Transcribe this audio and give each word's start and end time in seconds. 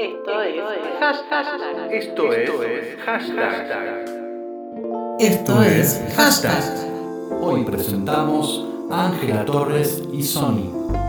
Esto 0.00 0.42
es 0.42 0.56
hashtag. 0.98 1.92
Esto 1.92 2.32
es 2.32 2.96
hashtag. 3.04 4.06
Esto 5.18 5.62
es 5.62 6.02
hashtag. 6.16 6.64
Hoy 7.42 7.64
presentamos 7.64 8.66
Ángela 8.90 9.44
Torres 9.44 10.02
y 10.10 10.22
Sony. 10.22 10.99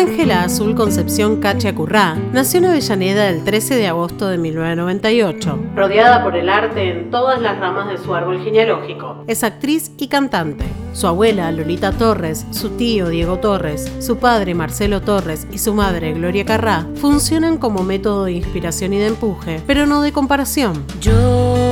Ángela 0.00 0.44
Azul 0.44 0.74
Concepción 0.74 1.42
Cacha 1.42 1.74
Currá 1.74 2.16
nació 2.32 2.60
en 2.60 2.64
Avellaneda 2.64 3.28
el 3.28 3.44
13 3.44 3.74
de 3.74 3.86
agosto 3.86 4.28
de 4.28 4.38
1998, 4.38 5.58
rodeada 5.76 6.24
por 6.24 6.36
el 6.36 6.48
arte 6.48 6.90
en 6.90 7.10
todas 7.10 7.38
las 7.42 7.60
ramas 7.60 7.90
de 7.90 7.98
su 7.98 8.14
árbol 8.14 8.42
genealógico. 8.42 9.24
Es 9.26 9.44
actriz 9.44 9.92
y 9.98 10.08
cantante. 10.08 10.64
Su 10.94 11.06
abuela, 11.06 11.52
Lolita 11.52 11.92
Torres, 11.92 12.46
su 12.50 12.70
tío, 12.70 13.10
Diego 13.10 13.40
Torres, 13.40 13.92
su 14.00 14.16
padre, 14.16 14.54
Marcelo 14.54 15.02
Torres, 15.02 15.46
y 15.52 15.58
su 15.58 15.74
madre, 15.74 16.14
Gloria 16.14 16.46
Carrá, 16.46 16.86
funcionan 16.94 17.58
como 17.58 17.82
método 17.82 18.24
de 18.24 18.32
inspiración 18.32 18.94
y 18.94 18.98
de 18.98 19.08
empuje, 19.08 19.60
pero 19.66 19.84
no 19.84 20.00
de 20.00 20.12
comparación. 20.12 20.82
Yo 21.02 21.69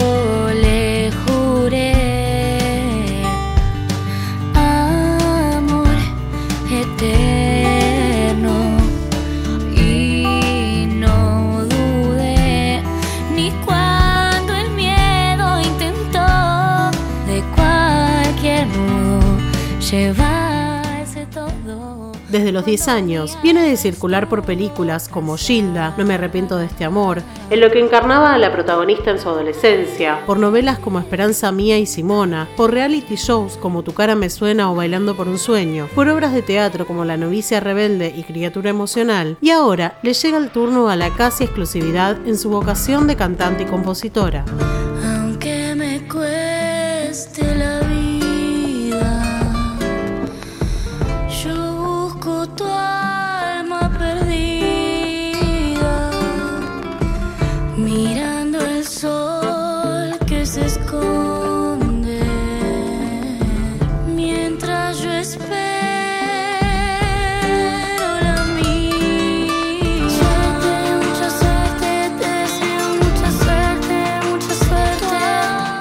llevarse 19.90 21.26
todo. 21.32 22.12
Desde 22.28 22.52
los 22.52 22.66
10 22.66 22.88
años, 22.88 23.38
viene 23.42 23.66
de 23.66 23.78
circular 23.78 24.28
por 24.28 24.42
películas 24.42 25.08
como 25.08 25.38
Gilda, 25.38 25.94
No 25.96 26.04
me 26.04 26.14
arrepiento 26.14 26.58
de 26.58 26.66
este 26.66 26.84
amor, 26.84 27.22
en 27.48 27.60
lo 27.60 27.70
que 27.70 27.80
encarnaba 27.80 28.34
a 28.34 28.38
la 28.38 28.52
protagonista 28.52 29.10
en 29.10 29.18
su 29.18 29.30
adolescencia, 29.30 30.20
por 30.26 30.38
novelas 30.38 30.78
como 30.78 30.98
Esperanza 30.98 31.50
Mía 31.52 31.78
y 31.78 31.86
Simona, 31.86 32.46
por 32.54 32.72
reality 32.72 33.14
shows 33.14 33.56
como 33.56 33.82
Tu 33.82 33.94
cara 33.94 34.14
me 34.14 34.28
suena 34.28 34.70
o 34.70 34.74
Bailando 34.74 35.16
por 35.16 35.26
un 35.26 35.38
sueño, 35.38 35.88
por 35.94 36.08
obras 36.10 36.34
de 36.34 36.42
teatro 36.42 36.86
como 36.86 37.06
La 37.06 37.16
novicia 37.16 37.60
rebelde 37.60 38.12
y 38.14 38.24
Criatura 38.24 38.68
emocional, 38.68 39.38
y 39.40 39.48
ahora 39.48 39.98
le 40.02 40.12
llega 40.12 40.36
el 40.36 40.50
turno 40.50 40.90
a 40.90 40.96
la 40.96 41.08
casi 41.14 41.44
exclusividad 41.44 42.18
en 42.26 42.36
su 42.36 42.50
vocación 42.50 43.06
de 43.06 43.16
cantante 43.16 43.62
y 43.62 43.66
compositora. 43.66 44.44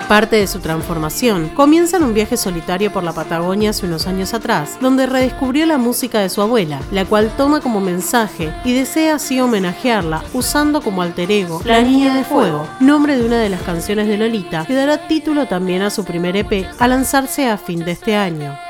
Parte 0.07 0.37
de 0.37 0.47
su 0.47 0.59
transformación 0.59 1.49
comienza 1.49 1.97
en 1.97 2.03
un 2.03 2.13
viaje 2.13 2.37
solitario 2.37 2.93
por 2.93 3.03
la 3.03 3.11
Patagonia 3.11 3.71
hace 3.71 3.85
unos 3.85 4.07
años 4.07 4.33
atrás, 4.33 4.77
donde 4.79 5.05
redescubrió 5.05 5.65
la 5.65 5.77
música 5.77 6.21
de 6.21 6.29
su 6.29 6.41
abuela, 6.41 6.79
la 6.91 7.03
cual 7.03 7.29
toma 7.35 7.59
como 7.59 7.81
mensaje 7.81 8.53
y 8.63 8.73
desea 8.73 9.15
así 9.15 9.41
homenajearla 9.41 10.23
usando 10.33 10.81
como 10.81 11.01
alter 11.01 11.29
ego 11.29 11.61
La 11.65 11.81
Niña 11.81 12.15
de 12.15 12.23
Fuego, 12.23 12.65
nombre 12.79 13.17
de 13.17 13.25
una 13.25 13.39
de 13.39 13.49
las 13.49 13.61
canciones 13.63 14.07
de 14.07 14.17
Lolita, 14.17 14.65
que 14.65 14.75
dará 14.75 15.09
título 15.09 15.45
también 15.45 15.81
a 15.81 15.89
su 15.89 16.05
primer 16.05 16.37
EP 16.37 16.65
a 16.79 16.87
lanzarse 16.87 17.49
a 17.49 17.57
fin 17.57 17.83
de 17.83 17.91
este 17.91 18.15
año. 18.15 18.66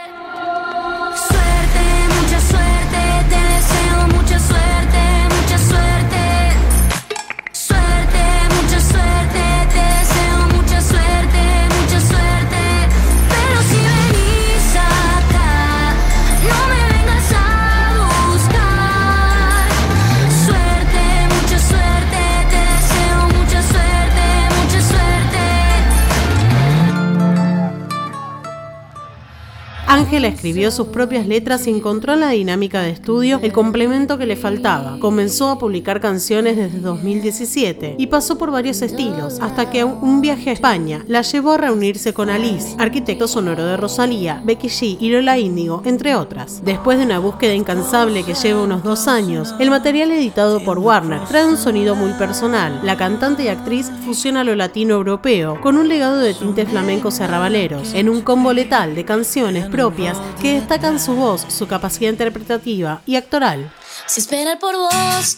Ángela 29.98 30.28
escribió 30.28 30.70
sus 30.70 30.90
propias 30.90 31.26
letras 31.26 31.66
y 31.66 31.72
encontró 31.72 32.14
en 32.14 32.20
la 32.20 32.30
dinámica 32.30 32.84
de 32.84 32.92
estudio 32.92 33.40
el 33.42 33.52
complemento 33.52 34.20
que 34.20 34.28
le 34.28 34.36
faltaba. 34.36 35.00
Comenzó 35.00 35.50
a 35.50 35.58
publicar 35.58 36.00
canciones 36.00 36.56
desde 36.56 36.82
2017 36.82 37.96
y 37.98 38.06
pasó 38.06 38.38
por 38.38 38.52
varios 38.52 38.84
estilos, 38.84 39.40
hasta 39.42 39.72
que 39.72 39.84
un 39.84 40.22
viaje 40.22 40.52
a 40.52 40.54
España 40.54 41.04
la 41.08 41.24
llevó 41.24 41.54
a 41.54 41.58
reunirse 41.58 42.14
con 42.14 42.30
Alice, 42.30 42.76
arquitecto 42.78 43.28
sonoro 43.28 43.66
de 43.66 43.76
Rosalía, 43.76 44.40
Becky 44.46 44.68
G 44.68 44.98
y 45.00 45.10
Lola 45.10 45.40
Índigo, 45.40 45.82
entre 45.84 46.14
otras. 46.14 46.64
Después 46.64 47.00
de 47.00 47.06
una 47.06 47.18
búsqueda 47.18 47.56
incansable 47.56 48.24
que 48.24 48.36
lleva 48.36 48.62
unos 48.62 48.84
dos 48.84 49.08
años, 49.08 49.56
el 49.60 49.72
material 49.72 50.12
editado 50.12 50.64
por 50.64 50.78
Warner 50.78 51.22
trae 51.28 51.48
un 51.48 51.58
sonido 51.58 51.96
muy 51.96 52.12
personal. 52.20 52.82
La 52.84 52.98
cantante 52.98 53.46
y 53.46 53.48
actriz 53.48 53.92
fusiona 54.06 54.44
lo 54.44 54.56
latino 54.56 54.94
europeo 54.94 55.60
con 55.60 55.76
un 55.76 55.88
legado 55.88 56.20
de 56.20 56.36
tintes 56.36 56.70
flamencos 56.70 57.20
y 57.20 57.24
arrabaleros, 57.24 57.96
en 57.96 58.10
un 58.10 58.22
combo 58.22 58.54
letal 58.54 58.94
de 58.94 59.04
canciones 59.04 59.66
propias 59.88 60.18
que 60.42 60.56
destacan 60.60 61.00
su 61.00 61.14
voz, 61.16 61.46
su 61.48 61.66
capacidad 61.66 62.12
interpretativa 62.12 63.02
y 63.06 63.16
actoral. 63.16 63.72
Si 64.06 64.20
esperar 64.20 64.60
por 64.60 64.76
vos 64.76 65.38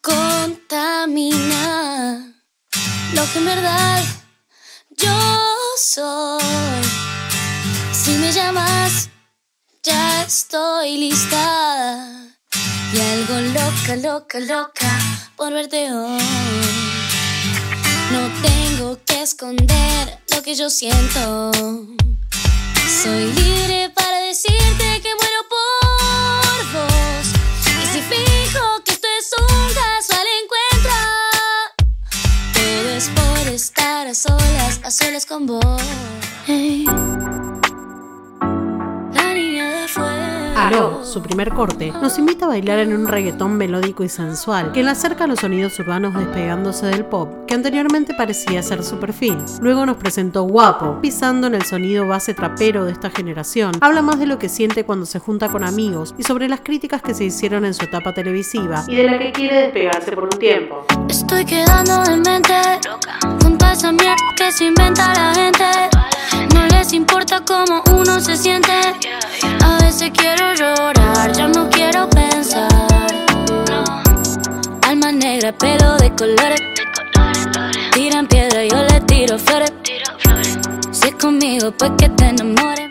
contamina 0.00 1.42
lo 3.12 3.22
que 3.32 3.38
en 3.38 3.44
verdad 3.44 4.04
yo 4.96 5.18
soy. 5.78 6.44
Si 7.92 8.12
me 8.18 8.30
llamas, 8.30 9.08
ya 9.82 10.22
estoy 10.22 10.98
lista. 10.98 12.28
Y 12.92 13.00
algo 13.00 13.34
loca, 13.58 13.96
loca, 13.96 14.38
loca 14.38 14.98
por 15.36 15.52
verte 15.52 15.90
hoy. 15.90 16.20
No 18.12 18.30
tengo 18.42 18.98
que 19.04 19.22
esconder 19.22 20.20
lo 20.30 20.40
que 20.42 20.54
yo 20.54 20.70
siento. 20.70 21.50
Soy 22.92 23.32
libre 23.32 23.90
para 23.94 24.18
decirte 24.26 25.00
que 25.00 25.14
muero 25.14 25.42
por 25.48 26.72
vos. 26.72 27.26
Y 27.82 27.86
si 27.86 28.00
fijo 28.02 28.84
que 28.84 28.92
esto 28.92 29.08
es 29.18 29.30
un 29.40 29.74
casual 29.74 30.26
encuentro, 30.42 30.92
todo 32.52 32.90
es 32.90 33.08
por 33.08 33.48
estar 33.48 34.06
a 34.06 34.14
solas, 34.14 34.80
a 34.84 34.90
solas 34.90 35.24
con 35.24 35.46
vos. 35.46 35.82
Hey. 36.46 36.84
Aló, 40.62 41.04
su 41.04 41.20
primer 41.20 41.52
corte, 41.52 41.90
nos 42.00 42.20
invita 42.20 42.44
a 42.44 42.48
bailar 42.48 42.78
en 42.78 42.92
un 42.92 43.08
reggaetón 43.08 43.56
melódico 43.56 44.04
y 44.04 44.08
sensual 44.08 44.70
que 44.70 44.84
le 44.84 44.90
acerca 44.90 45.24
a 45.24 45.26
los 45.26 45.40
sonidos 45.40 45.76
urbanos 45.80 46.14
despegándose 46.14 46.86
del 46.86 47.04
pop, 47.04 47.46
que 47.48 47.54
anteriormente 47.54 48.14
parecía 48.14 48.62
ser 48.62 48.84
su 48.84 49.00
perfil. 49.00 49.38
Luego 49.60 49.84
nos 49.86 49.96
presentó 49.96 50.44
Guapo, 50.44 51.00
pisando 51.02 51.48
en 51.48 51.56
el 51.56 51.64
sonido 51.64 52.06
base 52.06 52.32
trapero 52.32 52.84
de 52.84 52.92
esta 52.92 53.10
generación. 53.10 53.72
Habla 53.80 54.02
más 54.02 54.20
de 54.20 54.26
lo 54.26 54.38
que 54.38 54.48
siente 54.48 54.84
cuando 54.84 55.04
se 55.04 55.18
junta 55.18 55.48
con 55.48 55.64
amigos 55.64 56.14
y 56.16 56.22
sobre 56.22 56.48
las 56.48 56.60
críticas 56.60 57.02
que 57.02 57.14
se 57.14 57.24
hicieron 57.24 57.64
en 57.64 57.74
su 57.74 57.84
etapa 57.84 58.14
televisiva 58.14 58.84
y 58.86 58.94
de 58.94 59.04
la 59.04 59.18
que 59.18 59.32
quiere 59.32 59.62
despegarse 59.62 60.12
por 60.12 60.24
un 60.24 60.38
tiempo. 60.38 60.86
Estoy 61.08 61.44
quedando 61.44 62.04
en 62.04 62.22
mente 62.22 62.54
junto 63.42 63.66
a 63.66 63.72
esa 63.72 63.90
mierda 63.90 64.14
que 64.36 64.52
se 64.52 64.66
inventa 64.66 65.12
la 65.12 65.34
gente. 65.34 65.91
Les 66.82 66.94
importa 66.94 67.40
cómo 67.44 67.80
uno 67.92 68.18
se 68.18 68.36
siente. 68.36 68.72
A 69.64 69.78
veces 69.84 70.10
quiero 70.10 70.52
llorar, 70.52 71.30
ya 71.32 71.46
no 71.46 71.70
quiero 71.70 72.10
pensar. 72.10 72.68
Alma 74.88 75.12
negra, 75.12 75.52
pelo 75.52 75.96
de 75.98 76.12
colores. 76.16 76.60
Tiran 77.92 78.26
piedra, 78.26 78.64
yo 78.64 78.82
le 78.82 79.00
tiro 79.02 79.38
flores. 79.38 79.72
Si 80.90 81.06
es 81.06 81.14
conmigo, 81.14 81.70
pues 81.70 81.92
que 81.96 82.08
te 82.08 82.26
enamores. 82.26 82.81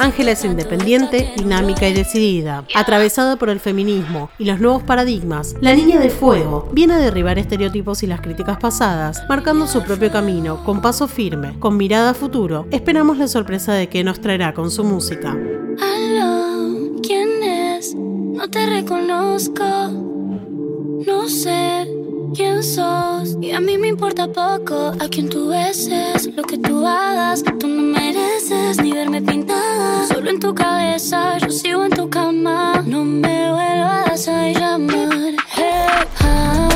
Ángela 0.00 0.32
es 0.32 0.44
independiente, 0.44 1.32
dinámica 1.36 1.88
y 1.88 1.92
decidida, 1.92 2.64
atravesada 2.74 3.36
por 3.36 3.50
el 3.50 3.60
feminismo 3.60 4.30
y 4.38 4.46
los 4.46 4.58
nuevos 4.58 4.82
paradigmas. 4.82 5.54
La 5.60 5.74
niña 5.74 6.00
de 6.00 6.10
fuego 6.10 6.68
viene 6.72 6.94
a 6.94 6.98
derribar 6.98 7.38
estereotipos 7.38 8.02
y 8.02 8.06
las 8.06 8.20
críticas 8.20 8.58
pasadas, 8.58 9.22
marcando 9.28 9.66
su 9.66 9.82
propio 9.82 10.10
camino, 10.10 10.64
con 10.64 10.80
paso 10.80 11.06
firme, 11.06 11.58
con 11.58 11.76
mirada 11.76 12.10
a 12.10 12.14
futuro. 12.14 12.66
Esperamos 12.70 13.18
la 13.18 13.28
sorpresa 13.28 13.74
de 13.74 13.88
que 13.88 14.02
nos 14.02 14.20
traerá 14.20 14.54
con 14.54 14.70
su 14.70 14.82
música. 14.82 15.36
No 18.40 18.48
te 18.48 18.64
reconozco. 18.64 19.64
No 21.06 21.28
sé 21.28 21.79
quién 22.34 22.62
sos. 22.62 23.36
Y 23.40 23.50
a 23.52 23.60
mí 23.60 23.78
me 23.78 23.88
importa 23.88 24.26
poco 24.26 24.92
a 24.98 25.08
quién 25.08 25.28
tú 25.28 25.48
beses. 25.48 26.34
Lo 26.34 26.42
que 26.42 26.58
tú 26.58 26.86
hagas, 26.86 27.42
tú 27.58 27.68
no 27.68 27.82
mereces 27.82 28.80
ni 28.82 28.92
verme 28.92 29.20
pintada. 29.22 30.06
Solo 30.06 30.30
en 30.30 30.40
tu 30.40 30.54
cabeza, 30.54 31.38
yo 31.38 31.50
sigo 31.50 31.84
en 31.84 31.92
tu 31.92 32.08
cama. 32.08 32.82
No 32.86 33.04
me 33.04 33.52
vuelvas 33.52 34.28
a 34.28 34.48
llamar. 34.48 35.34
Hey, 35.54 36.06
ah, 36.20 36.69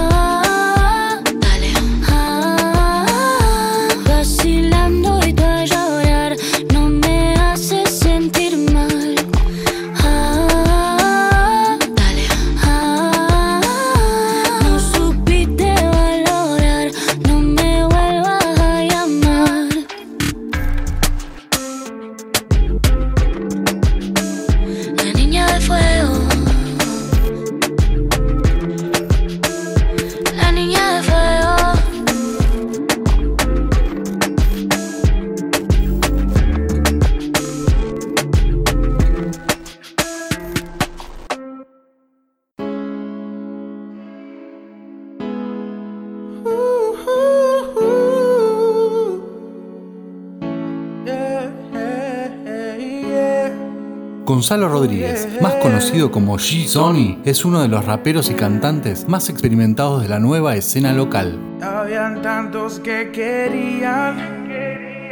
Gonzalo 54.35 54.69
Rodríguez, 54.69 55.29
más 55.41 55.55
conocido 55.63 56.11
como 56.11 56.37
G 56.39 56.67
Sony, 56.67 57.21
es 57.25 57.45
uno 57.45 57.63
de 57.63 57.69
los 57.69 57.85
raperos 57.85 58.29
y 58.31 58.35
cantantes 58.35 59.07
más 59.09 59.31
experimentados 59.31 60.03
de 60.03 60.09
la 60.09 60.19
nueva 60.19 60.57
escena 60.57 60.93
local. 60.93 61.39
Habían 61.63 62.21
tantos 62.21 62.81
que 62.81 63.13
querían 63.13 64.49
que 64.49 65.09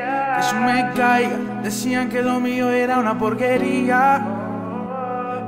yo 0.51 0.61
me 0.61 0.91
caiga. 0.97 1.39
Decían 1.63 2.09
que 2.09 2.21
lo 2.21 2.41
mío 2.41 2.69
era 2.69 2.99
una 2.99 3.17
porquería. 3.17 4.27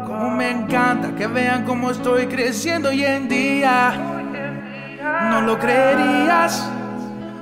Como 0.06 0.30
me 0.30 0.52
encanta 0.52 1.12
que 1.16 1.26
vean 1.26 1.64
cómo 1.64 1.90
estoy 1.90 2.26
creciendo 2.26 2.90
hoy 2.90 3.04
en 3.04 3.28
día. 3.28 3.92
No 5.30 5.40
lo 5.40 5.58
creerías 5.58 6.70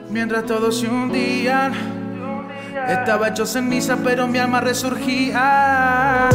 mientras 0.09 0.47
todos 0.47 0.81
se 0.81 0.89
hundían. 0.89 1.92
Estaba 2.89 3.29
hecho 3.29 3.47
ceniza, 3.47 3.97
pero 4.03 4.27
mi 4.27 4.39
alma 4.39 4.61
resurgía. 4.61 6.29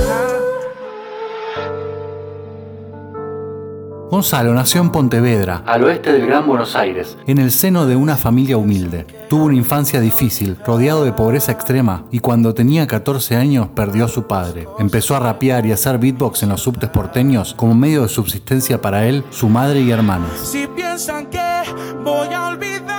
Gonzalo 4.10 4.54
nació 4.54 4.80
en 4.82 4.90
Pontevedra, 4.90 5.64
al 5.66 5.84
oeste 5.84 6.14
del 6.14 6.26
Gran 6.26 6.48
Buenos 6.48 6.78
Aires, 6.78 7.18
en 7.28 7.40
el 7.40 7.52
seno 7.52 7.86
de 7.86 7.98
una 7.98 8.16
familia 8.16 8.58
humilde. 8.58 9.06
Tuvo 9.30 9.46
una 9.46 9.58
infancia 9.58 10.00
difícil, 10.00 10.58
rodeado 10.66 11.04
de 11.04 11.12
pobreza 11.12 11.52
extrema, 11.52 12.06
y 12.10 12.20
cuando 12.20 12.54
tenía 12.54 12.88
14 12.88 13.36
años 13.36 13.68
perdió 13.76 14.06
a 14.06 14.08
su 14.08 14.26
padre. 14.26 14.66
Empezó 14.80 15.18
a 15.18 15.20
rapear 15.20 15.66
y 15.66 15.74
hacer 15.74 15.98
beatbox 15.98 16.44
en 16.44 16.50
los 16.50 16.62
subtes 16.62 16.90
porteños 16.90 17.54
como 17.54 17.76
medio 17.76 18.04
de 18.04 18.08
subsistencia 18.08 18.82
para 18.82 19.06
él, 19.06 19.26
su 19.30 19.50
madre 19.50 19.82
y 19.82 19.92
hermanos. 19.92 20.32
Si 20.42 20.66
piensan 20.68 21.26
que 21.26 21.64
voy 22.02 22.34
a 22.34 22.48
olvidar 22.48 22.97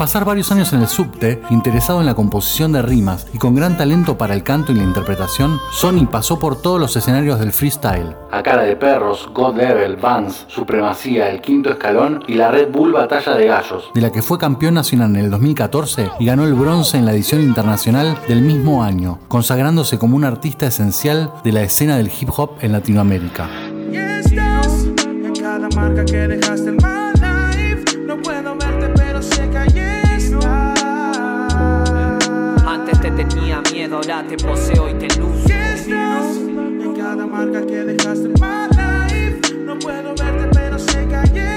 pasar 0.00 0.24
varios 0.24 0.50
años 0.50 0.72
en 0.72 0.80
el 0.80 0.88
subte, 0.88 1.42
interesado 1.50 2.00
en 2.00 2.06
la 2.06 2.14
composición 2.14 2.72
de 2.72 2.80
rimas 2.80 3.26
y 3.34 3.36
con 3.36 3.54
gran 3.54 3.76
talento 3.76 4.16
para 4.16 4.32
el 4.32 4.42
canto 4.42 4.72
y 4.72 4.76
la 4.76 4.82
interpretación, 4.82 5.58
Sony 5.72 6.06
pasó 6.10 6.38
por 6.38 6.62
todos 6.62 6.80
los 6.80 6.96
escenarios 6.96 7.38
del 7.38 7.52
freestyle. 7.52 8.16
A 8.30 8.42
cara 8.42 8.62
de 8.62 8.76
perros, 8.76 9.28
God 9.34 9.58
Level, 9.58 9.96
Vans, 9.96 10.46
Supremacía, 10.48 11.28
El 11.28 11.42
Quinto 11.42 11.68
Escalón 11.68 12.24
y 12.26 12.32
la 12.32 12.50
Red 12.50 12.70
Bull 12.72 12.92
Batalla 12.92 13.34
de 13.34 13.46
Gallos, 13.46 13.90
de 13.94 14.00
la 14.00 14.10
que 14.10 14.22
fue 14.22 14.38
campeón 14.38 14.72
nacional 14.72 15.10
en 15.10 15.16
el 15.16 15.30
2014 15.30 16.12
y 16.18 16.24
ganó 16.24 16.46
el 16.46 16.54
bronce 16.54 16.96
en 16.96 17.04
la 17.04 17.12
edición 17.12 17.42
internacional 17.42 18.16
del 18.26 18.40
mismo 18.40 18.82
año, 18.82 19.18
consagrándose 19.28 19.98
como 19.98 20.16
un 20.16 20.24
artista 20.24 20.66
esencial 20.66 21.30
de 21.44 21.52
la 21.52 21.60
escena 21.60 21.98
del 21.98 22.10
hip 22.18 22.30
hop 22.34 22.52
en 22.62 22.72
Latinoamérica. 22.72 23.50
Y 23.92 23.96
estás 23.96 24.86
en 25.04 25.34
cada 25.38 25.68
marca 25.76 26.06
que 26.06 26.26
dejaste 26.26 26.70
en 26.70 26.76
my 26.76 26.82
life. 26.82 26.88
No 26.88 26.88
puedo 26.88 27.09
pero 29.20 29.34
sé 29.34 29.50
que 29.50 29.58
ahí 29.58 29.78
estás. 30.16 30.80
Antes 32.66 33.00
te 33.00 33.10
tenía 33.10 33.62
miedo, 33.72 33.96
ahora 33.96 34.24
te 34.26 34.36
poseo 34.36 34.88
y 34.88 34.94
te 34.94 35.08
luzco. 35.18 35.48
Y 35.48 35.52
estás 35.52 36.36
en 36.36 36.94
cada 36.96 37.26
marca 37.26 37.64
que 37.66 37.84
dejaste 37.84 38.26
en 38.26 38.32
my 38.34 38.68
life. 38.70 39.54
No 39.64 39.78
puedo 39.78 40.14
verte, 40.14 40.48
pero 40.52 40.78
sé 40.78 41.06
que 41.06 41.16
ahí 41.16 41.49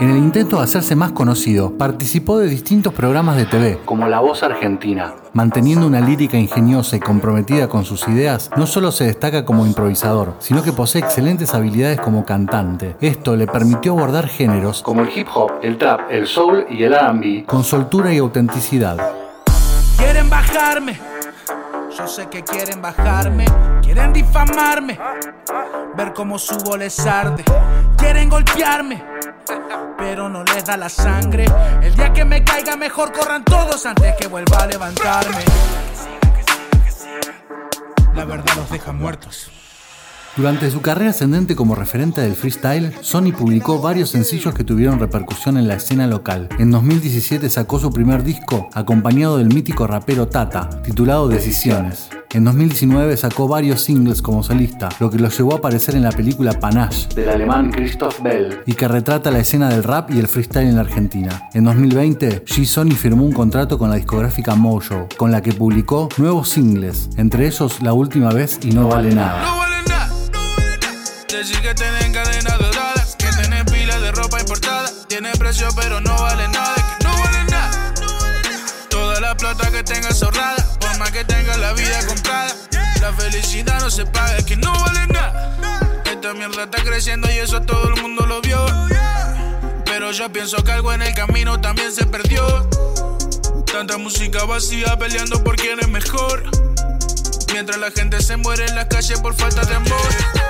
En 0.00 0.08
el 0.08 0.16
intento 0.16 0.56
de 0.56 0.62
hacerse 0.62 0.96
más 0.96 1.12
conocido, 1.12 1.76
participó 1.76 2.38
de 2.38 2.48
distintos 2.48 2.94
programas 2.94 3.36
de 3.36 3.44
TV, 3.44 3.80
como 3.84 4.08
La 4.08 4.20
Voz 4.20 4.42
Argentina. 4.42 5.12
Manteniendo 5.34 5.86
una 5.86 6.00
lírica 6.00 6.38
ingeniosa 6.38 6.96
y 6.96 7.00
comprometida 7.00 7.68
con 7.68 7.84
sus 7.84 8.08
ideas, 8.08 8.50
no 8.56 8.66
solo 8.66 8.92
se 8.92 9.04
destaca 9.04 9.44
como 9.44 9.66
improvisador, 9.66 10.36
sino 10.38 10.62
que 10.62 10.72
posee 10.72 11.02
excelentes 11.02 11.52
habilidades 11.52 12.00
como 12.00 12.24
cantante. 12.24 12.96
Esto 13.02 13.36
le 13.36 13.46
permitió 13.46 13.92
abordar 13.92 14.26
géneros 14.26 14.80
como 14.82 15.02
el 15.02 15.10
hip 15.14 15.28
hop, 15.34 15.52
el 15.60 15.76
trap, 15.76 16.10
el 16.10 16.26
soul 16.26 16.64
y 16.70 16.82
el 16.82 16.94
RB 16.94 17.44
con 17.44 17.62
soltura 17.62 18.10
y 18.10 18.16
autenticidad. 18.16 18.96
Quieren 19.98 20.30
bajarme. 20.30 20.98
Yo 21.94 22.06
sé 22.06 22.26
que 22.28 22.42
quieren 22.42 22.80
bajarme. 22.80 23.44
Quieren 23.82 24.14
difamarme. 24.14 24.98
Ver 25.94 26.14
cómo 26.14 26.38
subo 26.38 26.78
les 26.78 26.98
arde. 27.00 27.44
Quieren 27.98 28.30
golpearme. 28.30 29.19
Pero 30.00 30.28
no 30.28 30.42
les 30.44 30.64
da 30.64 30.76
la 30.76 30.88
sangre. 30.88 31.44
El 31.82 31.94
día 31.94 32.12
que 32.12 32.24
me 32.24 32.42
caiga, 32.42 32.74
mejor 32.74 33.12
corran 33.12 33.44
todos 33.44 33.84
antes 33.86 34.16
que 34.16 34.26
vuelva 34.26 34.58
a 34.58 34.66
levantarme. 34.66 35.44
La 38.14 38.24
verdad 38.24 38.56
los 38.56 38.70
deja 38.70 38.92
muertos. 38.92 39.59
Durante 40.36 40.70
su 40.70 40.80
carrera 40.80 41.10
ascendente 41.10 41.56
como 41.56 41.74
referente 41.74 42.20
del 42.20 42.36
freestyle, 42.36 42.94
Sony 43.00 43.32
publicó 43.36 43.80
varios 43.80 44.10
sencillos 44.10 44.54
que 44.54 44.62
tuvieron 44.62 45.00
repercusión 45.00 45.56
en 45.56 45.66
la 45.66 45.74
escena 45.74 46.06
local. 46.06 46.48
En 46.58 46.70
2017 46.70 47.50
sacó 47.50 47.80
su 47.80 47.90
primer 47.90 48.22
disco, 48.22 48.68
acompañado 48.72 49.38
del 49.38 49.48
mítico 49.48 49.88
rapero 49.88 50.28
Tata, 50.28 50.70
titulado 50.84 51.26
Decisiones. 51.28 52.08
En 52.32 52.44
2019 52.44 53.16
sacó 53.16 53.48
varios 53.48 53.80
singles 53.80 54.22
como 54.22 54.44
solista, 54.44 54.88
lo 55.00 55.10
que 55.10 55.18
lo 55.18 55.28
llevó 55.28 55.54
a 55.54 55.56
aparecer 55.56 55.96
en 55.96 56.04
la 56.04 56.12
película 56.12 56.52
Panache 56.52 57.08
del 57.16 57.28
alemán 57.28 57.72
Christoph 57.72 58.22
Bell 58.22 58.60
y 58.66 58.74
que 58.74 58.86
retrata 58.86 59.32
la 59.32 59.40
escena 59.40 59.68
del 59.68 59.82
rap 59.82 60.12
y 60.12 60.20
el 60.20 60.28
freestyle 60.28 60.68
en 60.68 60.76
la 60.76 60.82
Argentina. 60.82 61.48
En 61.54 61.64
2020, 61.64 62.44
G 62.44 62.64
Sony 62.66 62.92
firmó 62.92 63.24
un 63.24 63.32
contrato 63.32 63.78
con 63.78 63.90
la 63.90 63.96
discográfica 63.96 64.54
Mojo, 64.54 65.08
con 65.16 65.32
la 65.32 65.42
que 65.42 65.52
publicó 65.52 66.08
nuevos 66.18 66.50
singles, 66.50 67.10
entre 67.16 67.48
ellos 67.48 67.82
La 67.82 67.94
Última 67.94 68.32
Vez 68.32 68.60
y 68.62 68.70
No 68.70 68.86
Vale 68.86 69.12
Nada. 69.12 69.69
Decir 71.40 71.62
que 71.62 71.74
tienen 71.74 72.12
cadenas 72.12 72.58
doradas, 72.58 73.16
que 73.16 73.26
tienen 73.32 73.64
pilas 73.64 73.98
de 74.02 74.12
ropa 74.12 74.38
importada. 74.40 74.90
Tiene 75.08 75.30
precio, 75.38 75.68
pero 75.74 75.98
no 75.98 76.14
vale 76.14 76.46
nada. 76.48 76.74
Que 76.98 77.08
no 77.08 77.18
vale 77.18 77.44
nada. 77.44 77.94
Toda 78.90 79.20
la 79.20 79.34
plata 79.34 79.70
que 79.70 79.82
tengas 79.82 80.22
ahorrada, 80.22 80.62
por 80.78 80.98
más 80.98 81.10
que 81.12 81.24
tengas 81.24 81.56
la 81.56 81.72
vida 81.72 82.06
comprada. 82.06 82.54
La 83.00 83.14
felicidad 83.14 83.80
no 83.80 83.90
se 83.90 84.04
paga, 84.04 84.36
que 84.44 84.54
no 84.56 84.70
vale 84.70 85.06
nada. 85.06 86.02
Esta 86.04 86.34
mierda 86.34 86.64
está 86.64 86.84
creciendo 86.84 87.30
y 87.32 87.38
eso 87.38 87.62
todo 87.62 87.88
el 87.88 88.02
mundo 88.02 88.26
lo 88.26 88.42
vio. 88.42 88.62
Pero 89.86 90.12
yo 90.12 90.30
pienso 90.30 90.62
que 90.62 90.72
algo 90.72 90.92
en 90.92 91.00
el 91.00 91.14
camino 91.14 91.58
también 91.58 91.90
se 91.90 92.04
perdió. 92.04 92.68
Tanta 93.64 93.96
música 93.96 94.44
vacía 94.44 94.98
peleando 94.98 95.42
por 95.42 95.56
quién 95.56 95.80
es 95.80 95.88
mejor. 95.88 96.42
Mientras 97.54 97.78
la 97.78 97.90
gente 97.92 98.22
se 98.22 98.36
muere 98.36 98.66
en 98.66 98.74
las 98.74 98.88
calles 98.88 99.18
por 99.20 99.32
falta 99.32 99.62
de 99.62 99.74
amor. 99.74 100.49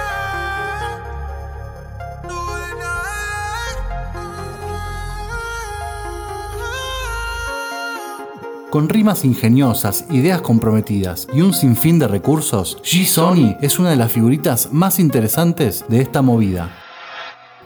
Con 8.71 8.89
rimas 8.89 9.25
ingeniosas, 9.25 10.05
ideas 10.11 10.43
comprometidas 10.43 11.27
y 11.33 11.41
un 11.41 11.53
sinfín 11.53 11.99
de 11.99 12.07
recursos, 12.07 12.79
G-Sony 12.85 13.57
es 13.61 13.81
una 13.81 13.91
de 13.91 13.97
las 13.97 14.13
figuritas 14.13 14.69
más 14.71 15.01
interesantes 15.01 15.85
de 15.89 16.01
esta 16.01 16.23
movida. 16.23 16.71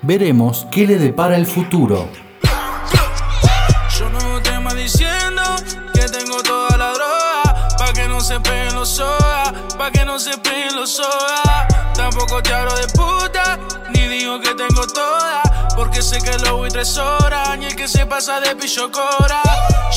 Veremos 0.00 0.66
qué 0.70 0.86
le 0.86 0.96
depara 0.96 1.36
el 1.36 1.44
futuro. 1.44 2.08
Yo 3.98 4.08
no 4.08 4.40
tema 4.40 4.72
diciendo 4.72 5.42
que 5.92 6.08
tengo 6.08 6.42
toda 6.42 6.74
la 6.78 6.92
droga. 6.94 7.68
Pa' 7.76 7.92
que 7.92 8.08
no 8.08 8.20
se 8.20 8.40
peguen 8.40 8.74
los 8.74 8.88
soda, 8.88 9.52
pa' 9.76 9.90
que 9.90 10.06
no 10.06 10.18
se 10.18 10.38
peguen 10.38 10.74
los 10.74 10.88
soda. 10.88 11.68
Tampoco 11.94 12.42
te 12.42 12.54
hablo 12.54 12.74
de 12.76 12.86
puta, 12.88 13.58
ni 13.92 14.08
digo 14.08 14.40
que 14.40 14.54
tengo 14.54 14.86
toda. 14.86 15.43
Porque 15.76 16.02
sé 16.02 16.18
que 16.18 16.38
lo 16.38 16.58
voy 16.58 16.68
tres 16.68 16.96
horas, 16.98 17.58
ni 17.58 17.66
el 17.66 17.76
que 17.76 17.88
se 17.88 18.06
pasa 18.06 18.40
de 18.40 18.54
pillo 18.54 18.90
cobra. 18.90 19.42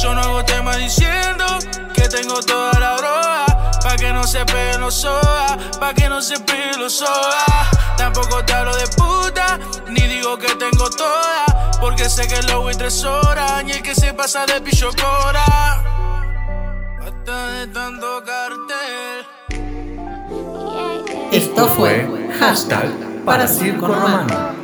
Yo 0.01 0.13
no 0.13 0.21
hago 0.21 0.43
tema 0.45 0.75
diciendo 0.75 1.45
que 1.93 2.07
tengo 2.09 2.41
toda 2.41 2.79
la 2.79 2.95
droga. 2.97 3.45
Pa' 3.83 3.95
que 3.95 4.11
no 4.11 4.23
se 4.23 4.43
peguen 4.45 4.81
los 4.81 4.95
soda, 4.95 5.57
pa' 5.79 5.93
que 5.93 6.09
no 6.09 6.21
se 6.21 6.39
peguen 6.39 6.79
los 6.79 6.93
soda. 6.93 7.69
Tampoco 7.95 8.43
te 8.43 8.53
hablo 8.53 8.75
de 8.75 8.87
puta, 8.87 9.59
ni 9.87 10.01
digo 10.01 10.37
que 10.37 10.53
tengo 10.55 10.89
toda. 10.89 11.45
Porque 11.79 12.09
sé 12.09 12.27
que 12.27 12.41
lo 12.43 12.61
voy 12.61 12.75
tres 12.75 13.03
horas, 13.03 13.63
ni 13.63 13.71
el 13.73 13.83
que 13.83 13.95
se 13.95 14.13
pasa 14.13 14.45
de 14.45 14.59
pillo 14.61 14.89
cobra. 14.91 15.45
Basta 16.99 17.47
de 17.47 17.67
tanto 17.67 18.23
cartel. 18.25 19.25
Esto 21.31 21.67
fue 21.69 22.29
Hashtag 22.39 22.89
para 23.23 23.47
Circo 23.47 23.87
Romano. 23.87 24.56